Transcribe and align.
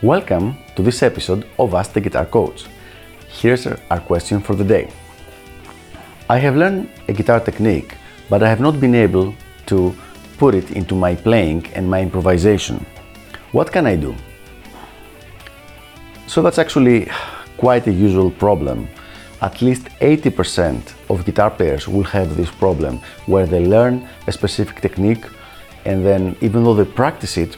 Welcome 0.00 0.56
to 0.76 0.82
this 0.82 1.02
episode 1.02 1.44
of 1.58 1.74
Ask 1.74 1.92
the 1.92 2.00
Guitar 2.00 2.24
Coach. 2.24 2.66
Here's 3.28 3.66
our 3.66 4.00
question 4.00 4.40
for 4.40 4.54
the 4.54 4.62
day. 4.64 4.90
I 6.30 6.38
have 6.38 6.56
learned 6.56 6.88
a 7.08 7.12
guitar 7.12 7.40
technique, 7.40 7.96
but 8.30 8.42
I 8.42 8.48
have 8.48 8.60
not 8.60 8.80
been 8.80 8.94
able 8.94 9.34
to 9.66 9.94
put 10.38 10.54
it 10.54 10.70
into 10.70 10.94
my 10.94 11.14
playing 11.14 11.66
and 11.74 11.90
my 11.90 12.00
improvisation. 12.00 12.86
What 13.52 13.72
can 13.72 13.86
I 13.86 13.96
do? 13.96 14.14
So 16.28 16.42
that's 16.42 16.58
actually 16.58 17.10
quite 17.56 17.86
a 17.88 17.92
usual 17.92 18.30
problem. 18.30 18.88
At 19.40 19.62
least 19.62 19.84
80% 20.00 20.94
of 21.10 21.24
guitar 21.24 21.50
players 21.50 21.86
will 21.86 22.04
have 22.04 22.36
this 22.36 22.50
problem 22.50 23.00
where 23.26 23.46
they 23.46 23.64
learn 23.64 24.08
a 24.26 24.32
specific 24.32 24.80
technique 24.80 25.24
and 25.84 26.04
then 26.04 26.36
even 26.40 26.64
though 26.64 26.74
they 26.74 26.84
practice 26.84 27.36
it, 27.36 27.56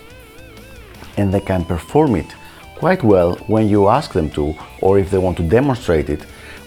and 1.17 1.33
they 1.33 1.41
can 1.41 1.65
perform 1.65 2.17
it 2.17 2.35
quite 2.77 3.03
well 3.03 3.35
when 3.47 3.69
you 3.69 3.89
ask 3.89 4.13
them 4.13 4.31
to 4.31 4.55
or 4.81 4.99
if 4.99 5.11
they 5.11 5.19
want 5.19 5.37
to 5.37 5.43
demonstrate 5.43 6.09
it. 6.09 6.23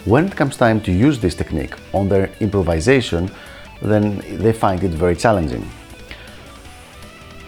When 0.06 0.26
it 0.26 0.36
comes 0.36 0.58
time 0.58 0.80
to 0.82 0.92
use 0.92 1.20
this 1.20 1.36
technique 1.36 1.76
on 1.94 2.10
their 2.10 2.30
improvisation, 2.40 3.32
then 3.82 4.22
they 4.44 4.54
find 4.54 4.84
it 4.84 4.92
very 4.92 5.16
challenging. 5.16 5.68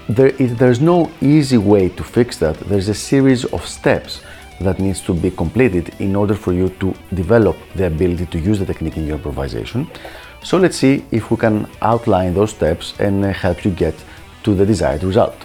There 0.08 0.34
is, 0.44 0.56
there's 0.56 0.82
no 0.82 1.12
easy 1.22 1.58
way 1.58 1.90
to 1.90 2.04
fix 2.04 2.38
that. 2.38 2.56
There's 2.59 2.90
a 2.90 2.94
series 2.94 3.45
of 3.45 3.68
steps 3.68 4.22
that 4.62 4.80
needs 4.80 5.02
to 5.02 5.14
be 5.14 5.32
completed 5.32 5.94
in 6.00 6.16
order 6.16 6.34
for 6.34 6.54
you 6.54 6.70
to 6.80 6.94
develop 7.14 7.58
the 7.76 7.88
ability 7.88 8.26
to 8.27 8.40
use 8.40 8.59
the 8.59 8.66
technique 8.66 8.98
in 8.98 9.05
your 9.05 9.18
improvisation. 9.18 9.88
So 10.44 10.58
let's 10.58 10.78
see 10.78 11.04
if 11.12 11.31
we 11.31 11.38
can 11.38 11.67
outline 11.81 12.34
those 12.34 12.52
steps 12.52 12.94
and 13.00 13.26
help 13.26 13.66
you 13.66 13.72
get 13.72 13.95
to 14.44 14.53
the 14.53 14.66
desired 14.66 15.03
result. 15.03 15.36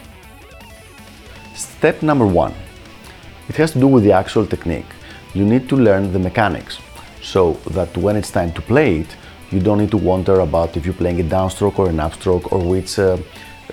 Step 1.55 2.01
number 2.01 2.25
one 2.25 2.53
it 3.49 3.57
has 3.57 3.71
to 3.73 3.79
do 3.79 3.87
with 3.87 4.03
the 4.03 4.13
actual 4.13 4.45
technique. 4.45 4.85
You 5.33 5.43
need 5.43 5.67
to 5.69 5.75
learn 5.75 6.13
the 6.13 6.19
mechanics 6.19 6.79
so 7.21 7.53
that 7.71 7.95
when 7.97 8.15
it's 8.15 8.31
time 8.31 8.53
to 8.53 8.61
play 8.61 8.99
it, 9.01 9.17
you 9.51 9.59
don't 9.59 9.79
need 9.79 9.91
to 9.91 9.97
wonder 9.97 10.39
about 10.39 10.77
if 10.77 10.85
you're 10.85 10.93
playing 10.93 11.19
a 11.19 11.23
downstroke 11.23 11.77
or 11.77 11.89
an 11.89 11.97
upstroke 11.97 12.51
or 12.53 12.59
which 12.59 12.97
uh, 12.97 13.17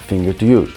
finger 0.00 0.32
to 0.32 0.44
use. 0.44 0.72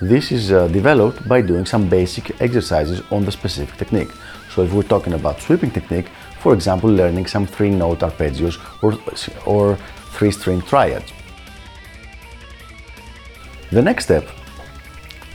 This 0.00 0.32
is 0.32 0.50
uh, 0.50 0.66
developed 0.68 1.28
by 1.28 1.42
doing 1.42 1.66
some 1.66 1.86
basic 1.86 2.40
exercises 2.40 3.02
on 3.10 3.26
the 3.26 3.30
specific 3.30 3.76
technique. 3.76 4.08
So 4.50 4.62
if 4.62 4.72
we're 4.72 4.82
talking 4.82 5.12
about 5.12 5.42
sweeping 5.42 5.70
technique, 5.70 6.06
for 6.38 6.54
example, 6.54 6.88
learning 6.88 7.26
some 7.26 7.46
three 7.46 7.68
note 7.68 7.98
arpeggios 7.98 8.56
or, 8.82 8.98
or 9.44 9.76
three 10.12 10.30
string 10.30 10.62
triads. 10.62 11.12
The 13.70 13.82
next 13.82 14.04
step 14.04 14.26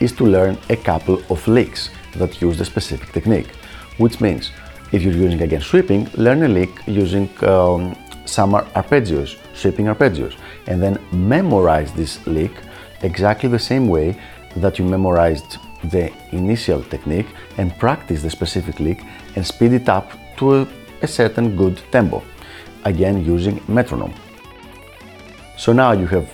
is 0.00 0.10
to 0.14 0.24
learn 0.24 0.58
a 0.68 0.76
couple 0.76 1.22
of 1.30 1.46
licks 1.46 1.90
that 2.16 2.42
use 2.42 2.58
the 2.58 2.64
specific 2.64 3.12
technique, 3.12 3.54
which 3.98 4.20
means 4.20 4.50
if 4.90 5.02
you're 5.02 5.12
using 5.12 5.42
again 5.42 5.60
sweeping, 5.60 6.10
learn 6.14 6.42
a 6.42 6.48
lick 6.48 6.70
using 6.88 7.30
um, 7.44 7.96
some 8.24 8.54
arpeggios, 8.54 9.36
sweeping 9.54 9.86
arpeggios, 9.86 10.34
and 10.66 10.82
then 10.82 10.98
memorize 11.12 11.92
this 11.92 12.26
lick 12.26 12.50
exactly 13.02 13.48
the 13.48 13.58
same 13.58 13.86
way 13.86 14.20
that 14.56 14.78
you 14.78 14.84
memorized 14.84 15.58
the 15.84 16.12
initial 16.32 16.82
technique 16.82 17.26
and 17.58 17.76
practice 17.78 18.22
the 18.22 18.30
specific 18.30 18.80
lick 18.80 19.02
and 19.36 19.46
speed 19.46 19.72
it 19.72 19.88
up 19.88 20.10
to 20.38 20.66
a, 21.02 21.06
certain 21.06 21.56
good 21.56 21.80
tempo, 21.92 22.22
again 22.84 23.24
using 23.24 23.62
metronome. 23.68 24.14
So 25.56 25.72
now 25.72 25.92
you 25.92 26.06
have 26.06 26.28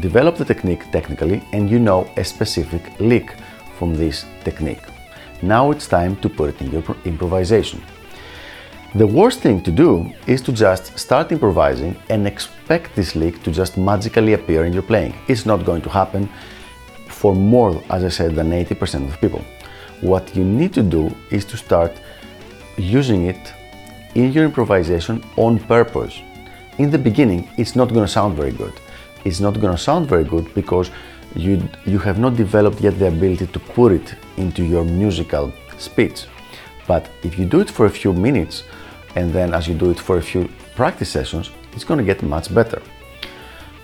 developed 0.00 0.38
the 0.38 0.44
technique 0.44 0.90
technically 0.92 1.42
and 1.52 1.70
you 1.70 1.78
know 1.78 2.10
a 2.16 2.24
specific 2.24 2.82
lick 3.00 3.34
from 3.78 3.94
this 3.94 4.26
technique. 4.44 4.82
Now 5.42 5.70
it's 5.70 5.86
time 5.86 6.16
to 6.16 6.28
put 6.28 6.50
it 6.50 6.60
in 6.60 6.70
your 6.70 6.84
improvisation. 7.04 7.80
The 8.94 9.06
worst 9.06 9.40
thing 9.40 9.62
to 9.62 9.70
do 9.70 10.12
is 10.26 10.42
to 10.42 10.52
just 10.52 10.98
start 10.98 11.30
improvising 11.30 11.94
and 12.08 12.26
expect 12.26 12.96
this 12.96 13.14
lick 13.14 13.42
to 13.42 13.52
just 13.52 13.76
magically 13.76 14.32
appear 14.32 14.64
in 14.64 14.72
your 14.72 14.82
playing. 14.82 15.14
It's 15.28 15.46
not 15.46 15.64
going 15.64 15.82
to 15.82 15.88
happen 15.90 16.28
for 17.20 17.34
more, 17.34 17.72
as 17.90 18.02
I 18.04 18.10
said, 18.18 18.30
than 18.34 18.50
80% 18.50 19.08
of 19.08 19.20
people. 19.20 19.42
What 20.00 20.24
you 20.36 20.44
need 20.44 20.72
to 20.74 20.82
do 20.82 21.02
is 21.30 21.44
to 21.46 21.56
start 21.56 21.92
using 22.76 23.26
it 23.26 23.42
in 24.14 24.32
your 24.32 24.44
improvisation 24.44 25.24
on 25.36 25.58
purpose. 25.58 26.14
In 26.78 26.90
the 26.90 27.02
beginning, 27.08 27.48
it's 27.56 27.74
not 27.74 27.88
going 27.94 28.06
to 28.06 28.12
sound 28.18 28.36
very 28.36 28.52
good 28.52 28.74
it's 29.24 29.40
not 29.40 29.60
going 29.60 29.74
to 29.76 29.82
sound 29.82 30.08
very 30.08 30.24
good 30.24 30.52
because 30.54 30.90
you, 31.34 31.68
you 31.84 31.98
have 31.98 32.18
not 32.18 32.36
developed 32.36 32.80
yet 32.80 32.98
the 32.98 33.08
ability 33.08 33.46
to 33.46 33.58
put 33.58 33.92
it 33.92 34.14
into 34.36 34.64
your 34.64 34.84
musical 34.84 35.52
speech. 35.78 36.26
But 36.86 37.08
if 37.22 37.38
you 37.38 37.44
do 37.44 37.60
it 37.60 37.70
for 37.70 37.86
a 37.86 37.90
few 37.90 38.12
minutes 38.12 38.64
and 39.14 39.32
then 39.32 39.54
as 39.54 39.68
you 39.68 39.74
do 39.74 39.90
it 39.90 39.98
for 39.98 40.18
a 40.18 40.22
few 40.22 40.48
practice 40.74 41.10
sessions, 41.10 41.50
it's 41.72 41.84
going 41.84 41.98
to 41.98 42.04
get 42.04 42.22
much 42.22 42.52
better. 42.54 42.80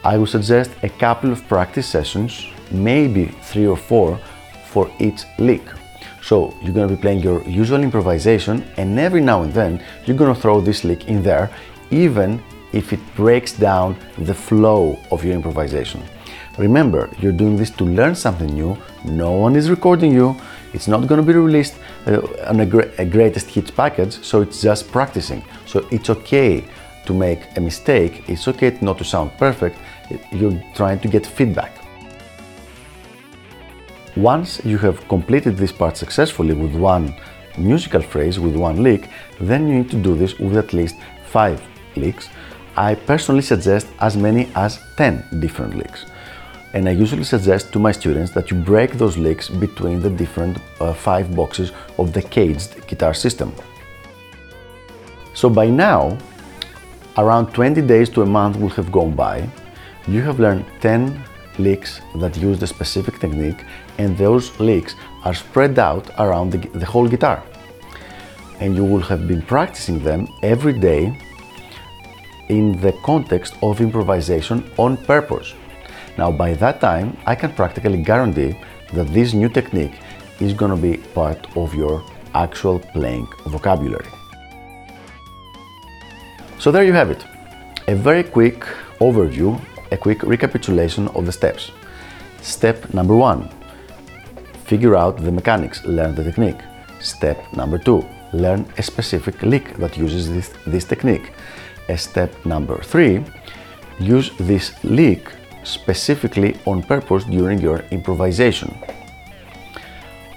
I 0.02 0.16
would 0.18 0.28
suggest 0.28 0.70
a 0.82 0.88
couple 0.88 1.32
of 1.32 1.46
practice 1.48 1.86
sessions, 1.86 2.46
maybe 2.82 3.26
three 3.42 3.66
or 3.66 3.76
four 3.76 4.18
for 4.66 4.90
each 4.98 5.24
lick. 5.38 5.62
So 6.22 6.54
you're 6.62 6.72
going 6.72 6.88
to 6.88 6.96
be 6.96 7.00
playing 7.00 7.20
your 7.20 7.42
usual 7.44 7.82
improvisation 7.82 8.64
and 8.76 8.98
every 8.98 9.20
now 9.20 9.42
and 9.42 9.52
then 9.52 9.82
you're 10.04 10.16
going 10.16 10.34
to 10.34 10.40
throw 10.40 10.60
this 10.60 10.82
lick 10.82 11.06
in 11.06 11.22
there 11.22 11.50
even 11.90 12.42
if 12.72 12.92
it 12.92 13.00
breaks 13.14 13.52
down 13.52 13.96
the 14.18 14.34
flow 14.34 14.98
of 15.10 15.24
your 15.24 15.34
improvisation. 15.34 16.02
Remember, 16.58 17.10
you're 17.18 17.32
doing 17.32 17.56
this 17.56 17.70
to 17.70 17.84
learn 17.84 18.14
something 18.14 18.48
new. 18.48 18.76
No 19.04 19.32
one 19.32 19.56
is 19.56 19.68
recording 19.70 20.12
you. 20.12 20.36
It's 20.72 20.88
not 20.88 21.06
going 21.06 21.20
to 21.20 21.26
be 21.26 21.32
released 21.32 21.74
uh, 22.06 22.20
on 22.46 22.60
a, 22.60 22.66
a 22.98 23.04
greatest 23.04 23.48
hits 23.48 23.70
package, 23.70 24.12
so 24.24 24.40
it's 24.40 24.62
just 24.62 24.90
practicing. 24.90 25.44
So 25.66 25.86
it's 25.90 26.10
okay 26.10 26.64
to 27.06 27.14
make 27.14 27.40
a 27.56 27.60
mistake. 27.60 28.28
It's 28.28 28.48
okay 28.48 28.76
not 28.80 28.98
to 28.98 29.04
sound 29.04 29.32
perfect. 29.36 29.76
You're 30.32 30.60
trying 30.74 31.00
to 31.00 31.08
get 31.08 31.26
feedback. 31.26 31.83
Once 34.16 34.64
you 34.64 34.78
have 34.78 35.06
completed 35.08 35.56
this 35.56 35.72
part 35.72 35.96
successfully 35.96 36.54
with 36.54 36.74
one 36.74 37.14
musical 37.58 38.02
phrase, 38.02 38.38
with 38.38 38.56
one 38.56 38.82
lick, 38.82 39.08
then 39.40 39.68
you 39.68 39.74
need 39.78 39.90
to 39.90 39.96
do 39.96 40.16
this 40.16 40.38
with 40.38 40.56
at 40.56 40.72
least 40.72 40.96
five 41.26 41.60
licks 41.96 42.28
I 42.76 42.96
personally 42.96 43.42
suggest 43.42 43.86
as 44.00 44.16
many 44.16 44.48
as 44.56 44.80
10 44.96 45.38
different 45.38 45.76
licks. 45.76 46.06
And 46.72 46.88
I 46.88 46.92
usually 46.92 47.22
suggest 47.22 47.72
to 47.72 47.78
my 47.78 47.92
students 47.92 48.32
that 48.32 48.50
you 48.50 48.56
break 48.56 48.94
those 48.94 49.16
licks 49.16 49.48
between 49.48 50.00
the 50.00 50.10
different 50.10 50.58
uh, 50.80 50.92
five 50.92 51.36
boxes 51.36 51.70
of 51.98 52.12
the 52.12 52.20
caged 52.20 52.84
guitar 52.88 53.14
system. 53.14 53.54
So 55.34 55.48
by 55.48 55.66
now, 55.70 56.18
around 57.16 57.52
20 57.52 57.80
days 57.82 58.08
to 58.10 58.22
a 58.22 58.26
month 58.26 58.56
will 58.56 58.70
have 58.70 58.90
gone 58.90 59.14
by. 59.14 59.48
You 60.08 60.22
have 60.22 60.40
learned 60.40 60.64
10 60.80 61.22
licks 61.58 62.00
that 62.16 62.36
use 62.36 62.58
the 62.58 62.66
specific 62.66 63.18
technique, 63.18 63.64
and 63.98 64.16
those 64.16 64.58
licks 64.60 64.94
are 65.24 65.34
spread 65.34 65.78
out 65.78 66.10
around 66.18 66.50
the, 66.50 66.58
the 66.78 66.86
whole 66.86 67.08
guitar. 67.08 67.42
And 68.60 68.76
you 68.76 68.84
will 68.84 69.00
have 69.00 69.26
been 69.26 69.42
practicing 69.42 70.02
them 70.02 70.28
every 70.42 70.78
day 70.78 71.18
in 72.48 72.80
the 72.80 72.92
context 73.04 73.54
of 73.62 73.80
improvisation 73.80 74.70
on 74.78 74.96
purpose. 74.96 75.54
Now, 76.16 76.30
by 76.30 76.54
that 76.54 76.80
time, 76.80 77.16
I 77.26 77.34
can 77.34 77.52
practically 77.52 78.02
guarantee 78.02 78.56
that 78.92 79.08
this 79.08 79.34
new 79.34 79.48
technique 79.48 79.98
is 80.40 80.52
going 80.52 80.70
to 80.70 80.80
be 80.80 80.98
part 81.14 81.56
of 81.56 81.74
your 81.74 82.04
actual 82.34 82.78
playing 82.78 83.26
vocabulary. 83.46 84.06
So, 86.58 86.70
there 86.70 86.84
you 86.84 86.92
have 86.92 87.10
it 87.10 87.24
a 87.88 87.94
very 87.94 88.22
quick 88.22 88.60
overview, 88.98 89.60
a 89.94 89.96
quick 89.96 90.20
recapitulation 90.22 91.08
of 91.16 91.22
the 91.26 91.32
steps. 91.32 91.70
Step 92.42 92.78
number 92.92 93.16
one 93.16 93.40
figure 94.70 94.96
out 94.96 95.14
the 95.16 95.32
mechanics, 95.32 95.84
learn 95.84 96.14
the 96.14 96.24
technique. 96.24 96.60
Step 97.00 97.38
number 97.52 97.78
two 97.78 98.02
learn 98.34 98.66
a 98.78 98.82
specific 98.82 99.42
lick 99.42 99.76
that 99.76 99.96
uses 99.96 100.32
this, 100.32 100.52
this 100.66 100.84
technique 100.84 101.32
A 101.88 101.96
step 101.96 102.30
number 102.44 102.78
three, 102.82 103.22
use 104.00 104.30
this 104.38 104.72
lick 104.82 105.32
specifically 105.64 106.56
on 106.64 106.82
purpose 106.82 107.24
during 107.24 107.58
your 107.60 107.84
improvisation. 107.90 108.70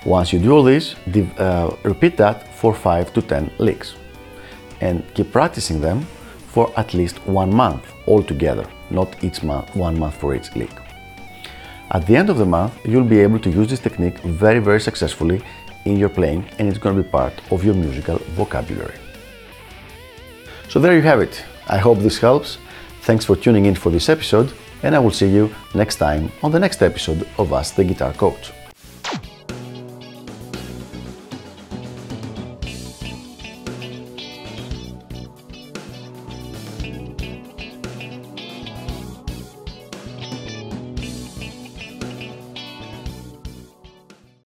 Once 0.06 0.34
you 0.34 0.40
do 0.40 0.52
all 0.52 0.64
this, 0.64 0.96
uh, 1.38 1.76
repeat 1.84 2.18
that 2.18 2.48
for 2.56 2.74
5 2.74 3.14
to 3.14 3.22
10 3.22 3.52
licks 3.60 3.96
and 4.82 5.04
keep 5.14 5.32
practicing 5.32 5.82
them 5.82 6.06
for 6.58 6.74
at 6.76 6.96
least 6.96 7.18
one 7.28 7.52
month 7.54 7.84
altogether, 8.08 8.66
not 8.90 9.24
each 9.24 9.44
month, 9.44 9.76
one 9.76 9.96
month 10.00 10.16
for 10.16 10.34
each 10.34 10.56
lick. 10.56 10.76
At 11.92 12.08
the 12.08 12.16
end 12.16 12.32
of 12.32 12.40
the 12.40 12.48
month, 12.48 12.74
you'll 12.84 13.12
be 13.16 13.20
able 13.20 13.38
to 13.46 13.52
use 13.52 13.70
this 13.70 13.80
technique 13.80 14.18
very, 14.22 14.58
very 14.58 14.82
successfully 14.82 15.40
in 15.86 15.98
your 15.98 16.10
playing 16.10 16.50
and 16.58 16.68
it's 16.68 16.80
going 16.80 16.98
to 16.98 17.04
be 17.04 17.10
part 17.10 17.36
of 17.52 17.64
your 17.64 17.76
musical 17.76 18.18
vocabulary. 18.40 18.98
So 20.68 20.80
there 20.80 20.96
you 20.96 21.04
have 21.04 21.22
it. 21.22 21.46
I 21.68 21.78
hope 21.78 22.00
this 22.00 22.18
helps. 22.18 22.58
Thanks 23.02 23.24
for 23.24 23.36
tuning 23.36 23.68
in 23.68 23.76
for 23.76 23.92
this 23.92 24.10
episode, 24.10 24.52
and 24.82 24.96
I 24.96 25.00
will 25.00 25.18
see 25.22 25.30
you 25.30 25.54
next 25.76 25.98
time 25.98 26.32
on 26.42 26.52
the 26.52 26.60
next 26.60 26.82
episode 26.82 27.28
of 27.38 27.54
Ask 27.54 27.76
the 27.76 27.84
Guitar 27.84 28.14
Coach. 28.14 28.52